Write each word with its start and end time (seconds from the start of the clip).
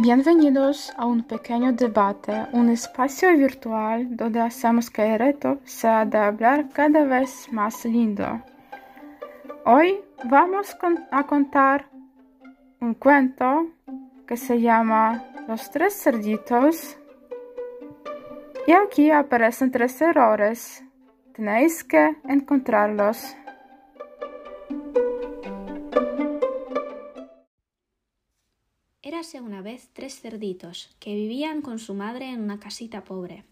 Bienvenidos 0.00 0.92
a 0.96 1.06
un 1.06 1.24
pequeño 1.24 1.72
debate, 1.72 2.46
un 2.52 2.68
espacio 2.68 3.36
virtual 3.36 4.16
donde 4.16 4.40
hacemos 4.40 4.90
que 4.90 5.02
el 5.04 5.18
reto 5.18 5.58
sea 5.64 6.04
de 6.04 6.16
hablar 6.16 6.68
cada 6.68 7.02
vez 7.02 7.52
más 7.52 7.84
lindo. 7.84 8.40
Hoy 9.64 9.98
vamos 10.22 10.76
a 11.10 11.24
contar 11.24 11.88
un 12.80 12.94
cuento 12.94 13.66
que 14.24 14.36
se 14.36 14.60
llama 14.60 15.24
Los 15.48 15.68
tres 15.68 16.00
cerditos. 16.00 16.96
Y 18.68 18.72
aquí 18.74 19.10
aparecen 19.10 19.72
tres 19.72 20.00
errores. 20.00 20.84
Tenéis 21.34 21.82
que 21.82 22.14
encontrarlos. 22.22 23.34
Érase 29.18 29.40
una 29.40 29.62
vez 29.62 29.90
tres 29.94 30.20
cerditos 30.20 30.90
que 31.00 31.12
vivían 31.12 31.60
con 31.60 31.80
su 31.80 31.92
madre 31.92 32.30
en 32.30 32.40
una 32.40 32.60
casita 32.60 33.02
pobre. 33.02 33.42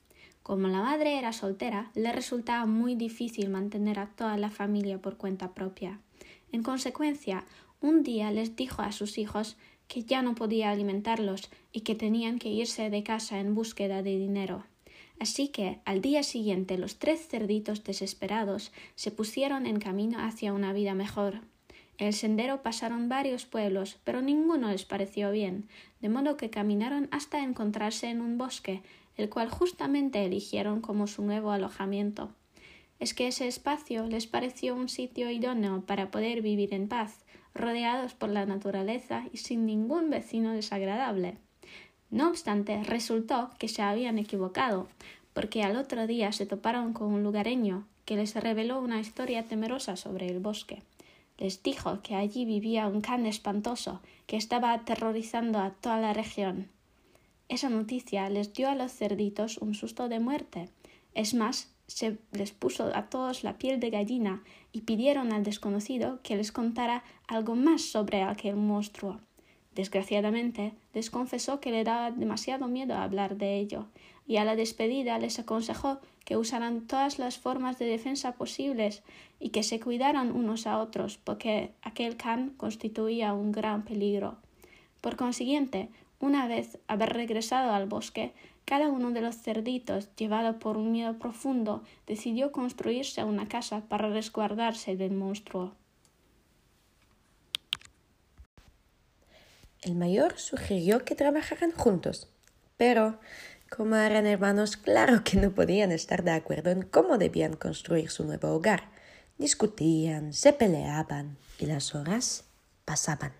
Como 0.44 0.68
la 0.68 0.78
madre 0.78 1.18
era 1.18 1.32
soltera, 1.32 1.90
le 1.96 2.12
resultaba 2.12 2.66
muy 2.66 2.94
difícil 2.94 3.48
mantener 3.48 3.98
a 3.98 4.06
toda 4.06 4.36
la 4.36 4.48
familia 4.48 5.02
por 5.02 5.16
cuenta 5.16 5.54
propia. 5.54 5.98
En 6.52 6.62
consecuencia, 6.62 7.44
un 7.80 8.04
día 8.04 8.30
les 8.30 8.54
dijo 8.54 8.80
a 8.82 8.92
sus 8.92 9.18
hijos 9.18 9.56
que 9.88 10.04
ya 10.04 10.22
no 10.22 10.36
podía 10.36 10.70
alimentarlos 10.70 11.50
y 11.72 11.80
que 11.80 11.96
tenían 11.96 12.38
que 12.38 12.48
irse 12.48 12.88
de 12.88 13.02
casa 13.02 13.40
en 13.40 13.56
búsqueda 13.56 14.04
de 14.04 14.20
dinero. 14.20 14.64
Así 15.18 15.48
que 15.48 15.80
al 15.84 16.00
día 16.00 16.22
siguiente 16.22 16.78
los 16.78 17.00
tres 17.00 17.26
cerditos 17.26 17.82
desesperados 17.82 18.70
se 18.94 19.10
pusieron 19.10 19.66
en 19.66 19.80
camino 19.80 20.20
hacia 20.20 20.52
una 20.52 20.72
vida 20.72 20.94
mejor. 20.94 21.40
El 21.98 22.12
sendero 22.12 22.62
pasaron 22.62 23.08
varios 23.08 23.46
pueblos, 23.46 23.98
pero 24.04 24.20
ninguno 24.20 24.70
les 24.70 24.84
pareció 24.84 25.30
bien, 25.30 25.66
de 26.02 26.10
modo 26.10 26.36
que 26.36 26.50
caminaron 26.50 27.08
hasta 27.10 27.42
encontrarse 27.42 28.10
en 28.10 28.20
un 28.20 28.36
bosque, 28.36 28.82
el 29.16 29.30
cual 29.30 29.48
justamente 29.48 30.22
eligieron 30.22 30.82
como 30.82 31.06
su 31.06 31.22
nuevo 31.22 31.52
alojamiento. 31.52 32.28
Es 32.98 33.14
que 33.14 33.28
ese 33.28 33.48
espacio 33.48 34.06
les 34.06 34.26
pareció 34.26 34.74
un 34.74 34.90
sitio 34.90 35.30
idóneo 35.30 35.82
para 35.86 36.10
poder 36.10 36.42
vivir 36.42 36.74
en 36.74 36.86
paz, 36.86 37.24
rodeados 37.54 38.12
por 38.12 38.28
la 38.28 38.44
naturaleza 38.44 39.24
y 39.32 39.38
sin 39.38 39.64
ningún 39.64 40.10
vecino 40.10 40.52
desagradable. 40.52 41.38
No 42.10 42.28
obstante, 42.28 42.84
resultó 42.84 43.50
que 43.58 43.68
se 43.68 43.80
habían 43.80 44.18
equivocado, 44.18 44.86
porque 45.32 45.62
al 45.62 45.76
otro 45.76 46.06
día 46.06 46.30
se 46.32 46.44
toparon 46.44 46.92
con 46.92 47.08
un 47.12 47.22
lugareño 47.22 47.86
que 48.04 48.16
les 48.16 48.34
reveló 48.34 48.80
una 48.80 49.00
historia 49.00 49.44
temerosa 49.44 49.96
sobre 49.96 50.28
el 50.28 50.40
bosque 50.40 50.82
les 51.38 51.62
dijo 51.62 52.00
que 52.02 52.14
allí 52.14 52.44
vivía 52.44 52.86
un 52.86 53.00
can 53.00 53.26
espantoso 53.26 54.00
que 54.26 54.36
estaba 54.36 54.72
aterrorizando 54.72 55.58
a 55.58 55.70
toda 55.70 56.00
la 56.00 56.12
región. 56.12 56.68
Esa 57.48 57.68
noticia 57.68 58.28
les 58.28 58.52
dio 58.52 58.68
a 58.68 58.74
los 58.74 58.92
cerditos 58.92 59.58
un 59.58 59.74
susto 59.74 60.08
de 60.08 60.20
muerte. 60.20 60.68
Es 61.14 61.34
más, 61.34 61.72
se 61.86 62.18
les 62.32 62.50
puso 62.50 62.90
a 62.94 63.08
todos 63.08 63.44
la 63.44 63.58
piel 63.58 63.78
de 63.78 63.90
gallina 63.90 64.42
y 64.72 64.82
pidieron 64.82 65.32
al 65.32 65.44
desconocido 65.44 66.20
que 66.22 66.36
les 66.36 66.50
contara 66.50 67.04
algo 67.28 67.54
más 67.54 67.82
sobre 67.82 68.22
aquel 68.22 68.56
monstruo. 68.56 69.20
Desgraciadamente, 69.76 70.72
les 70.94 71.10
confesó 71.10 71.60
que 71.60 71.70
le 71.70 71.84
daba 71.84 72.10
demasiado 72.10 72.66
miedo 72.66 72.94
hablar 72.94 73.36
de 73.36 73.58
ello, 73.58 73.84
y 74.26 74.38
a 74.38 74.44
la 74.46 74.56
despedida 74.56 75.18
les 75.18 75.38
aconsejó 75.38 75.98
que 76.24 76.38
usaran 76.38 76.86
todas 76.86 77.18
las 77.18 77.36
formas 77.36 77.78
de 77.78 77.84
defensa 77.84 78.32
posibles 78.32 79.02
y 79.38 79.50
que 79.50 79.62
se 79.62 79.78
cuidaran 79.78 80.32
unos 80.32 80.66
a 80.66 80.78
otros, 80.78 81.18
porque 81.18 81.72
aquel 81.82 82.16
can 82.16 82.54
constituía 82.56 83.34
un 83.34 83.52
gran 83.52 83.84
peligro. 83.84 84.38
Por 85.02 85.16
consiguiente, 85.16 85.90
una 86.20 86.48
vez 86.48 86.78
haber 86.88 87.12
regresado 87.12 87.72
al 87.72 87.84
bosque, 87.86 88.32
cada 88.64 88.88
uno 88.88 89.10
de 89.10 89.20
los 89.20 89.36
cerditos, 89.36 90.08
llevado 90.16 90.58
por 90.58 90.78
un 90.78 90.90
miedo 90.90 91.18
profundo, 91.18 91.82
decidió 92.06 92.50
construirse 92.50 93.24
una 93.24 93.46
casa 93.46 93.82
para 93.90 94.08
resguardarse 94.08 94.96
del 94.96 95.12
monstruo. 95.12 95.74
El 99.86 99.94
mayor 99.94 100.36
sugirió 100.36 101.04
que 101.04 101.14
trabajaran 101.14 101.70
juntos, 101.70 102.26
pero 102.76 103.20
como 103.70 103.94
eran 103.94 104.26
hermanos, 104.26 104.76
claro 104.76 105.22
que 105.22 105.36
no 105.36 105.54
podían 105.54 105.92
estar 105.92 106.24
de 106.24 106.32
acuerdo 106.32 106.70
en 106.70 106.82
cómo 106.82 107.18
debían 107.18 107.54
construir 107.54 108.10
su 108.10 108.24
nuevo 108.24 108.48
hogar. 108.48 108.90
Discutían, 109.38 110.32
se 110.32 110.52
peleaban 110.52 111.36
y 111.60 111.66
las 111.66 111.94
horas 111.94 112.42
pasaban. 112.84 113.32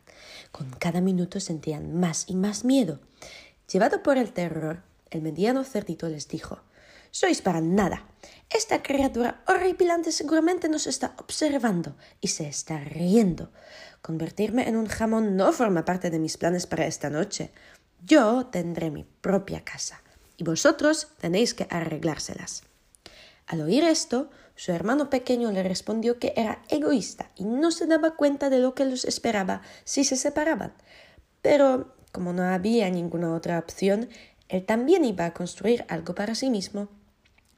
Con 0.52 0.70
cada 0.70 1.00
minuto 1.00 1.40
sentían 1.40 1.98
más 1.98 2.26
y 2.28 2.36
más 2.36 2.64
miedo. 2.64 3.00
Llevado 3.68 4.04
por 4.04 4.16
el 4.16 4.32
terror, 4.32 4.82
el 5.10 5.22
mediano 5.22 5.64
cerdito 5.64 6.08
les 6.08 6.28
dijo 6.28 6.60
Sois 7.18 7.40
para 7.40 7.62
nada. 7.62 8.04
Esta 8.50 8.82
criatura 8.82 9.42
horripilante 9.48 10.12
seguramente 10.12 10.68
nos 10.68 10.86
está 10.86 11.14
observando 11.16 11.96
y 12.20 12.28
se 12.28 12.46
está 12.46 12.76
riendo. 12.76 13.50
Convertirme 14.02 14.68
en 14.68 14.76
un 14.76 14.84
jamón 14.84 15.34
no 15.34 15.50
forma 15.54 15.86
parte 15.86 16.10
de 16.10 16.18
mis 16.18 16.36
planes 16.36 16.66
para 16.66 16.84
esta 16.84 17.08
noche. 17.08 17.52
Yo 18.04 18.48
tendré 18.48 18.90
mi 18.90 19.04
propia 19.04 19.64
casa 19.64 20.02
y 20.36 20.44
vosotros 20.44 21.08
tenéis 21.18 21.54
que 21.54 21.66
arreglárselas. 21.70 22.64
Al 23.46 23.62
oír 23.62 23.84
esto, 23.84 24.28
su 24.54 24.72
hermano 24.72 25.08
pequeño 25.08 25.50
le 25.52 25.62
respondió 25.62 26.18
que 26.18 26.34
era 26.36 26.62
egoísta 26.68 27.30
y 27.34 27.44
no 27.44 27.70
se 27.70 27.86
daba 27.86 28.14
cuenta 28.14 28.50
de 28.50 28.58
lo 28.58 28.74
que 28.74 28.84
los 28.84 29.06
esperaba 29.06 29.62
si 29.84 30.04
se 30.04 30.16
separaban. 30.16 30.74
Pero, 31.40 31.96
como 32.12 32.34
no 32.34 32.42
había 32.42 32.90
ninguna 32.90 33.32
otra 33.32 33.58
opción, 33.58 34.10
él 34.50 34.66
también 34.66 35.06
iba 35.06 35.24
a 35.24 35.32
construir 35.32 35.86
algo 35.88 36.14
para 36.14 36.34
sí 36.34 36.50
mismo 36.50 36.90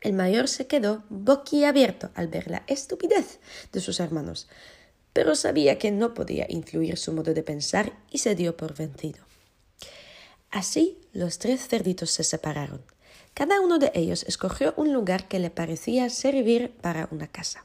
el 0.01 0.13
mayor 0.13 0.49
se 0.49 0.67
quedó 0.67 1.05
boquiabierto 1.09 2.11
al 2.15 2.29
ver 2.29 2.51
la 2.51 2.63
estupidez 2.67 3.41
de 3.73 3.81
sus 3.81 4.01
hermanos, 4.01 4.49
pero 5.13 5.35
sabía 5.35 5.79
que 5.79 5.91
no 5.91 6.15
podía 6.15 6.47
influir 6.49 6.97
su 6.97 7.13
modo 7.13 7.35
de 7.35 7.43
pensar 7.43 7.93
y 8.11 8.19
se 8.19 8.35
dio 8.35 8.57
por 8.57 8.75
vencido. 8.75 9.25
Así 10.51 10.99
los 11.13 11.39
tres 11.39 11.67
cerditos 11.67 12.11
se 12.11 12.25
separaron. 12.25 12.83
Cada 13.35 13.61
uno 13.61 13.79
de 13.79 13.93
ellos 13.95 14.25
escogió 14.25 14.75
un 14.77 14.93
lugar 14.93 15.29
que 15.29 15.39
le 15.39 15.51
parecía 15.51 16.09
servir 16.11 16.73
para 16.81 17.09
una 17.11 17.27
casa. 17.27 17.63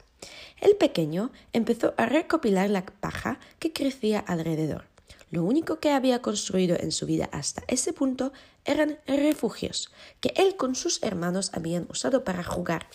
El 0.60 0.76
pequeño 0.76 1.30
empezó 1.52 1.94
a 1.96 2.06
recopilar 2.06 2.70
la 2.70 2.84
paja 2.84 3.38
que 3.58 3.72
crecía 3.72 4.20
alrededor. 4.20 4.86
Lo 5.30 5.42
único 5.42 5.80
que 5.80 5.90
había 5.90 6.22
construido 6.22 6.76
en 6.78 6.92
su 6.92 7.06
vida 7.06 7.28
hasta 7.32 7.64
ese 7.66 7.92
punto 7.92 8.32
eran 8.64 8.98
refugios 9.06 9.90
que 10.20 10.32
él 10.36 10.56
con 10.56 10.74
sus 10.74 11.02
hermanos 11.02 11.50
habían 11.52 11.86
usado 11.90 12.24
para 12.24 12.42
jugar. 12.42 12.86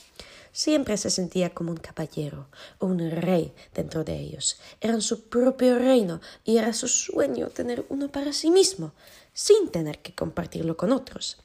Siempre 0.52 0.97
se 0.97 1.09
sentía 1.09 1.53
como 1.53 1.72
un 1.72 1.78
caballero 1.78 2.47
o 2.80 2.88
un 2.88 3.12
rey 3.12 3.53
dentro 3.74 4.03
de 4.03 4.19
ellos. 4.19 4.59
Eran 4.81 5.02
su 5.02 5.30
propio 5.30 5.78
reino 5.78 6.22
y 6.44 6.57
era 6.57 6.74
su 6.74 6.88
sueño 6.88 7.50
tener 7.50 7.85
uno 7.90 8.12
para 8.12 8.34
sí 8.34 8.50
mismo, 8.50 8.94
sin 9.34 9.69
tener 9.69 10.00
que 10.00 10.16
compartirlo 10.16 10.75
con 10.75 10.91
otros. 10.91 11.38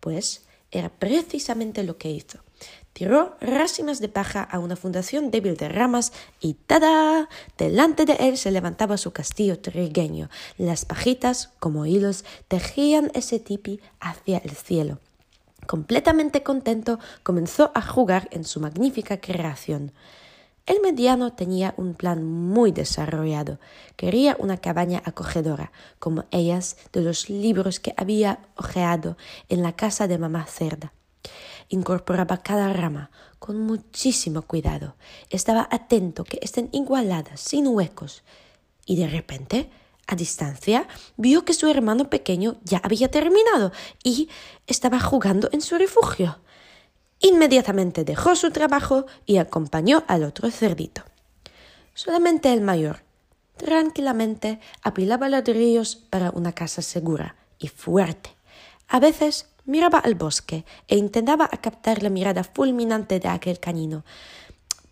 Pues 0.00 0.42
era 0.70 0.90
precisamente 0.90 1.82
lo 1.84 1.96
que 1.96 2.10
hizo. 2.10 2.38
Tiró 2.92 3.36
rásimas 3.40 4.00
de 4.00 4.08
paja 4.08 4.42
a 4.42 4.58
una 4.58 4.76
fundación 4.76 5.30
débil 5.30 5.56
de 5.56 5.68
ramas 5.68 6.12
y 6.40 6.54
¡tada! 6.54 7.28
Delante 7.56 8.04
de 8.04 8.14
él 8.14 8.36
se 8.36 8.50
levantaba 8.50 8.96
su 8.96 9.12
castillo 9.12 9.60
trigueño. 9.60 10.28
Las 10.58 10.84
pajitas, 10.84 11.50
como 11.60 11.86
hilos, 11.86 12.24
tejían 12.48 13.10
ese 13.14 13.38
tipi 13.38 13.80
hacia 14.00 14.38
el 14.38 14.50
cielo. 14.50 14.98
Completamente 15.66 16.42
contento, 16.42 16.98
comenzó 17.22 17.70
a 17.74 17.80
jugar 17.80 18.28
en 18.32 18.44
su 18.44 18.60
magnífica 18.60 19.20
creación. 19.20 19.92
El 20.66 20.80
mediano 20.80 21.32
tenía 21.32 21.74
un 21.76 21.94
plan 21.94 22.24
muy 22.24 22.70
desarrollado. 22.70 23.58
Quería 23.96 24.36
una 24.38 24.58
cabaña 24.58 25.02
acogedora, 25.04 25.72
como 25.98 26.24
ellas 26.30 26.76
de 26.92 27.00
los 27.00 27.30
libros 27.30 27.80
que 27.80 27.94
había 27.96 28.40
hojeado 28.56 29.16
en 29.48 29.62
la 29.62 29.74
casa 29.74 30.06
de 30.06 30.18
mamá 30.18 30.44
cerda. 30.46 30.92
Incorporaba 31.70 32.42
cada 32.42 32.72
rama 32.72 33.10
con 33.38 33.60
muchísimo 33.60 34.42
cuidado. 34.42 34.96
Estaba 35.30 35.68
atento 35.70 36.24
que 36.24 36.40
estén 36.42 36.68
igualadas, 36.72 37.40
sin 37.40 37.68
huecos. 37.68 38.22
Y 38.86 38.96
de 38.96 39.06
repente, 39.06 39.70
a 40.08 40.16
distancia, 40.16 40.88
vio 41.16 41.44
que 41.44 41.54
su 41.54 41.68
hermano 41.68 42.10
pequeño 42.10 42.56
ya 42.64 42.78
había 42.82 43.08
terminado 43.08 43.70
y 44.02 44.28
estaba 44.66 44.98
jugando 44.98 45.48
en 45.52 45.60
su 45.60 45.78
refugio. 45.78 46.40
Inmediatamente 47.20 48.02
dejó 48.02 48.34
su 48.34 48.50
trabajo 48.50 49.06
y 49.24 49.36
acompañó 49.36 50.02
al 50.08 50.24
otro 50.24 50.50
cerdito. 50.50 51.02
Solamente 51.94 52.52
el 52.52 52.62
mayor, 52.62 53.04
tranquilamente, 53.56 54.58
apilaba 54.82 55.28
ladrillos 55.28 55.94
para 55.94 56.30
una 56.30 56.52
casa 56.52 56.82
segura 56.82 57.36
y 57.60 57.68
fuerte. 57.68 58.34
A 58.88 58.98
veces 58.98 59.46
miraba 59.64 59.98
al 59.98 60.14
bosque 60.14 60.64
e 60.88 60.96
intentaba 60.96 61.48
captar 61.48 62.02
la 62.02 62.10
mirada 62.10 62.44
fulminante 62.44 63.20
de 63.20 63.28
aquel 63.28 63.60
canino, 63.60 64.04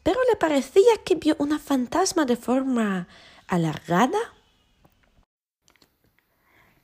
pero 0.03 0.19
le 0.31 0.37
parecía 0.37 0.93
que 1.05 1.17
vio 1.17 1.37
una 1.39 1.59
fantasma 1.59 2.25
de 2.25 2.37
forma 2.37 3.09
alargada. 3.47 4.19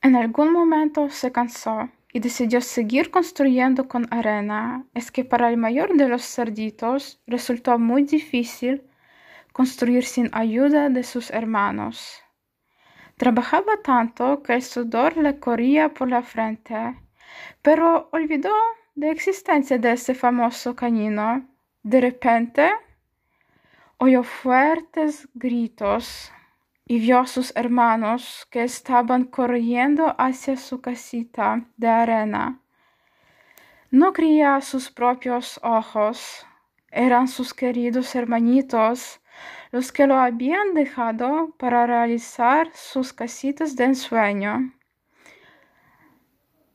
En 0.03 0.17
algún 0.17 0.53
momento 0.53 1.09
se 1.09 1.33
cansó 1.33 1.89
y 2.13 2.21
decidió 2.21 2.61
seguir 2.61 3.11
construyendo 3.11 3.89
con 3.89 4.07
arena. 4.13 4.87
Es 4.95 5.11
que 5.11 5.25
para 5.25 5.49
el 5.51 5.57
mayor 5.57 5.95
de 5.97 6.09
los 6.09 6.23
cerditos 6.23 7.21
resultó 7.27 7.79
muy 7.79 8.05
difícil 8.05 8.83
construir 9.53 10.05
sin 10.05 10.31
ayuda 10.33 10.91
de 10.91 11.03
sus 11.03 11.31
hermanos. 11.31 12.23
Trabajaba 13.17 13.83
tanto 13.83 14.43
que 14.43 14.55
el 14.55 14.63
sudor 14.63 15.17
le 15.17 15.39
corría 15.39 15.95
por 15.95 16.09
la 16.09 16.23
frente, 16.23 16.97
pero 17.63 18.09
olvidó 18.13 18.55
de 18.95 19.11
existencia 19.11 19.79
de 19.79 19.93
ese 19.93 20.15
famoso 20.15 20.75
cañino. 20.75 21.47
De 21.83 22.01
repente 22.01 22.71
oyó 23.99 24.23
fuertes 24.23 25.29
gritos 25.35 26.33
y 26.87 26.99
vio 26.99 27.21
a 27.21 27.27
sus 27.27 27.55
hermanos 27.57 28.47
que 28.51 28.63
estaban 28.63 29.25
corriendo 29.25 30.15
hacia 30.19 30.57
su 30.57 30.81
casita 30.81 31.65
de 31.77 31.89
arena. 31.89 32.61
No 33.91 34.13
creía 34.13 34.61
sus 34.61 34.91
propios 34.91 35.61
ojos. 35.63 36.47
Eran 36.91 37.29
sus 37.29 37.55
queridos 37.55 38.15
hermanitos 38.15 39.21
los 39.73 39.91
que 39.91 40.07
lo 40.07 40.17
habían 40.17 40.75
dejado 40.75 41.55
para 41.59 41.87
realizar 41.87 42.71
sus 42.75 43.13
casitas 43.13 43.75
de 43.77 43.85
ensueño. 43.85 44.73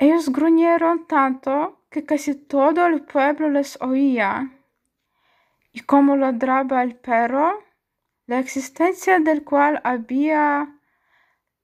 Ellos 0.01 0.29
gruñeron 0.29 1.07
tanto 1.07 1.83
que 1.89 2.05
casi 2.05 2.33
todo 2.33 2.85
el 2.85 3.01
pueblo 3.01 3.49
les 3.49 3.77
oía. 3.81 4.49
Y 5.73 5.81
como 5.81 6.15
ladraba 6.15 6.83
el 6.83 6.95
perro, 6.95 7.61
la 8.25 8.39
existencia 8.39 9.19
del 9.19 9.43
cual 9.43 9.81
había 9.83 10.79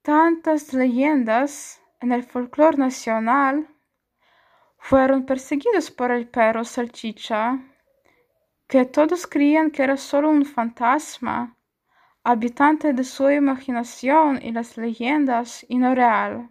tantas 0.01 0.73
leyendas 0.73 1.81
en 2.01 2.11
el 2.11 2.23
folclore 2.23 2.77
nacional, 2.77 3.69
fueron 4.79 5.25
perseguidos 5.25 5.89
por 5.89 6.11
el 6.11 6.27
perro 6.27 6.65
salchicha, 6.65 7.59
que 8.67 8.83
todos 8.83 9.27
creían 9.27 9.71
que 9.71 9.83
era 9.83 9.95
solo 9.95 10.29
un 10.29 10.43
fantasma, 10.43 11.55
habitante 12.21 12.91
de 12.91 13.05
su 13.05 13.29
imaginación 13.29 14.41
y 14.41 14.51
las 14.51 14.75
leyendas 14.75 15.65
y 15.69 15.77
no 15.77 15.95
real. 15.95 16.49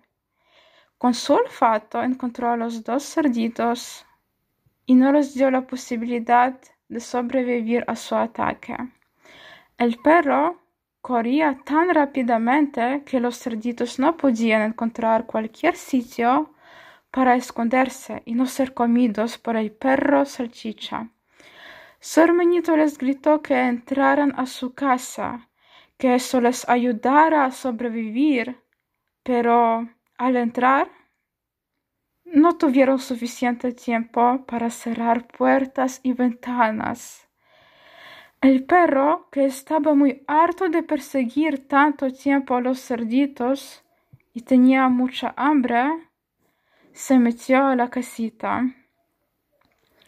Con 1.04 1.12
su 1.12 1.34
olfato 1.34 2.02
encontró 2.02 2.48
a 2.48 2.56
los 2.56 2.82
dos 2.82 3.04
cerditos 3.04 4.06
y 4.86 4.94
no 4.94 5.12
les 5.12 5.34
dio 5.34 5.50
la 5.50 5.66
posibilidad 5.66 6.58
de 6.88 6.98
sobrevivir 6.98 7.84
a 7.88 7.94
su 7.94 8.14
ataque. 8.14 8.74
El 9.76 9.98
perro 9.98 10.62
corría 11.02 11.58
tan 11.62 11.94
rápidamente 11.94 13.02
que 13.04 13.20
los 13.20 13.38
cerditos 13.38 13.98
no 13.98 14.16
podían 14.16 14.62
encontrar 14.62 15.26
cualquier 15.26 15.76
sitio 15.76 16.54
para 17.10 17.36
esconderse 17.36 18.22
y 18.24 18.34
no 18.34 18.46
ser 18.46 18.72
comidos 18.72 19.36
por 19.36 19.56
el 19.56 19.72
perro 19.72 20.24
salchicha. 20.24 21.10
Su 22.00 22.24
les 22.78 22.96
gritó 22.96 23.42
que 23.42 23.60
entraran 23.60 24.32
a 24.38 24.46
su 24.46 24.72
casa, 24.72 25.50
que 25.98 26.14
eso 26.14 26.40
les 26.40 26.66
ayudara 26.66 27.44
a 27.44 27.50
sobrevivir, 27.50 28.58
pero 29.22 29.86
al 30.16 30.37
entrar 30.37 30.90
no 32.25 32.56
tuvieron 32.56 32.99
suficiente 32.99 33.72
tiempo 33.72 34.44
para 34.46 34.70
cerrar 34.70 35.26
puertas 35.26 36.00
y 36.02 36.12
ventanas. 36.12 37.28
El 38.40 38.64
perro, 38.64 39.28
que 39.31 39.46
estaba 39.46 39.94
muy 39.94 40.22
harto 40.26 40.69
de 40.69 40.82
perseguir 40.82 41.66
tanto 41.66 42.11
tiempo 42.12 42.56
a 42.56 42.61
los 42.61 42.81
cerditos 42.81 43.84
y 44.32 44.43
tenía 44.43 44.88
mucha 44.88 45.32
hambre, 45.37 46.11
se 46.93 47.19
metió 47.19 47.66
a 47.69 47.76
la 47.76 47.88
casita 47.88 48.64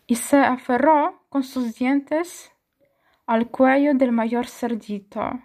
y 0.07 0.17
se 0.17 0.37
aferró 0.39 1.25
con 1.29 1.43
sus 1.43 1.77
dientes 1.77 2.53
al 3.27 3.51
cuello 3.51 3.95
del 3.95 4.13
mayor 4.13 4.47
cerdito. 4.47 5.41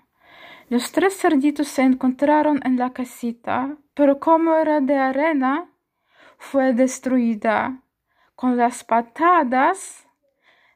Los 0.69 0.92
tres 0.92 1.18
cerditos 1.18 1.68
se 1.68 1.81
encontraron 1.81 2.60
en 2.63 2.78
la 2.78 2.92
casita, 2.92 3.78
pero 3.94 4.20
como 4.20 4.56
era 4.56 4.82
de 4.82 4.98
arena, 4.98 5.70
fue 6.38 6.74
destruida 6.74 7.82
con 8.36 8.58
las 8.58 8.84
patadas 8.84 10.08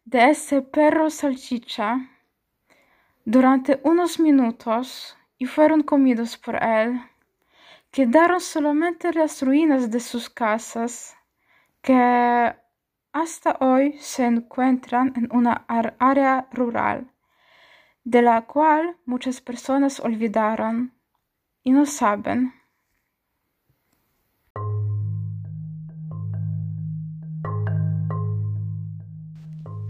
de 0.04 0.30
ese 0.30 0.62
perro 0.62 1.10
salchicha 1.10 2.10
durante 3.26 3.80
unos 3.84 4.20
minutos 4.20 5.18
y 5.38 5.46
fueron 5.46 5.82
comidos 5.82 6.38
por 6.38 6.64
él. 6.64 7.02
Quedaron 7.90 8.40
solamente 8.40 9.12
las 9.14 9.42
ruinas 9.42 9.90
de 9.90 10.00
sus 10.00 10.30
casas, 10.30 11.16
que 11.82 12.56
hasta 13.14 13.58
hoy 13.62 13.98
se 14.00 14.26
encuentran 14.26 15.14
en 15.16 15.30
una 15.32 15.66
área 15.68 16.48
rural, 16.52 17.10
de 18.04 18.22
la 18.22 18.42
cual 18.42 18.98
muchas 19.06 19.42
personas 19.42 20.00
olvidaron 20.00 20.94
y 21.64 21.72
no 21.72 21.86
saben. 21.86 22.54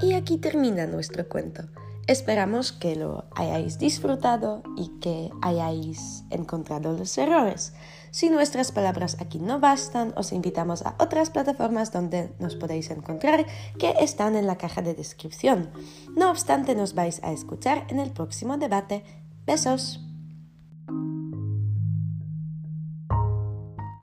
Y 0.02 0.14
aquí 0.14 0.38
termina 0.38 0.86
nuestro 0.86 1.28
cuento. 1.28 1.64
Esperamos 2.08 2.72
que 2.72 2.96
lo 2.96 3.26
hayáis 3.36 3.80
disfrutado 3.80 4.62
y 4.78 4.90
que 5.00 5.32
hayáis 5.42 6.24
encontrado 6.30 6.96
los 6.96 7.18
errores. 7.18 7.74
Si 8.12 8.30
nuestras 8.30 8.72
palabras 8.72 9.18
aquí 9.20 9.40
no 9.40 9.60
bastan, 9.60 10.14
os 10.16 10.32
invitamos 10.32 10.86
a 10.86 10.96
otras 11.00 11.32
plataformas 11.32 11.92
donde 11.92 12.32
nos 12.40 12.56
podéis 12.56 12.92
encontrar 12.92 13.46
que 13.80 13.96
están 14.00 14.36
en 14.36 14.46
la 14.46 14.58
caja 14.58 14.84
de 14.84 14.94
descripción. 14.94 15.72
No 16.16 16.30
obstante, 16.30 16.76
nos 16.76 16.94
vais 16.94 17.24
a 17.24 17.32
escuchar 17.32 17.88
en 17.90 18.00
el 18.00 18.12
próximo 18.12 18.58
debate. 18.58 19.04
Besos. 19.48 20.05